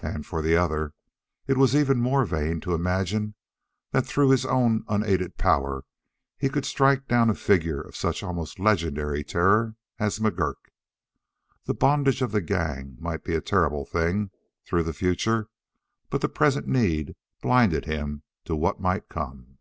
And 0.00 0.24
for 0.24 0.42
the 0.42 0.56
other, 0.56 0.94
it 1.48 1.56
was 1.56 1.74
even 1.74 1.98
more 2.00 2.24
vain 2.24 2.60
to 2.60 2.72
imagine 2.72 3.34
that 3.90 4.06
through 4.06 4.28
his 4.30 4.46
own 4.46 4.84
unaided 4.86 5.38
power 5.38 5.82
he 6.38 6.48
could 6.48 6.64
strike 6.64 7.08
down 7.08 7.28
a 7.28 7.34
figure 7.34 7.80
of 7.80 7.96
such 7.96 8.22
almost 8.22 8.60
legendary 8.60 9.24
terror 9.24 9.74
as 9.98 10.20
McGurk. 10.20 10.66
The 11.64 11.74
bondage 11.74 12.22
of 12.22 12.30
the 12.30 12.40
gang 12.40 12.96
might 13.00 13.24
be 13.24 13.34
a 13.34 13.40
terrible 13.40 13.84
thing 13.84 14.30
through 14.64 14.84
the 14.84 14.92
future, 14.92 15.48
but 16.10 16.20
the 16.20 16.28
present 16.28 16.68
need 16.68 17.16
blinded 17.42 17.86
him 17.86 18.22
to 18.44 18.54
what 18.54 18.80
might 18.80 19.08
come. 19.08 19.58